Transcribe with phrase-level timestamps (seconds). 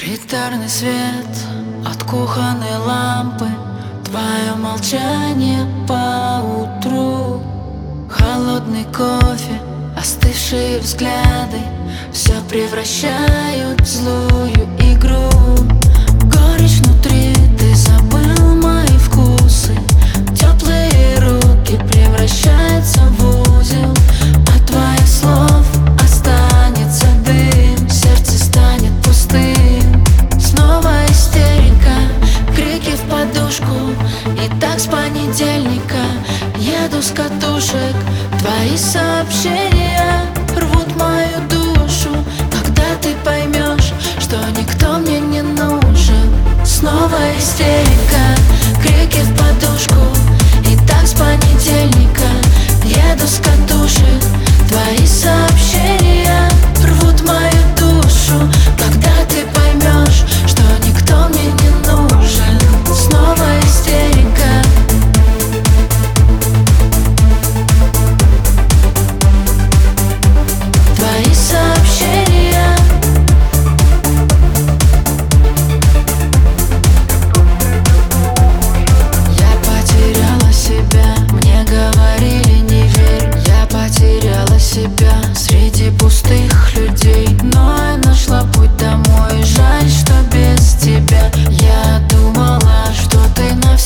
[0.00, 1.28] Притарный свет
[1.84, 3.46] от кухонной лампы.
[4.06, 7.42] Твое молчание по утру
[8.08, 9.60] Холодный кофе,
[9.94, 11.60] остывшие взгляды.
[12.14, 13.59] Все превращают
[37.02, 37.96] с катушек
[38.40, 40.26] Твои сообщения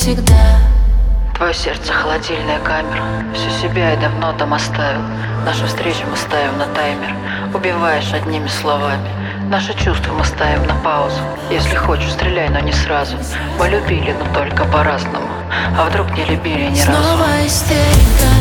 [0.05, 0.59] навсегда
[1.35, 3.03] Твое сердце холодильная камера.
[3.35, 5.01] Всю себя я давно там оставил.
[5.45, 7.13] Нашу встречу мы ставим на таймер.
[7.53, 9.09] Убиваешь одними словами.
[9.49, 11.21] Наши чувства мы ставим на паузу.
[11.51, 13.17] Если хочешь, стреляй, но не сразу.
[13.59, 15.29] Мы любили, но только по-разному.
[15.77, 18.34] А вдруг не любили ни разу Снова истерика,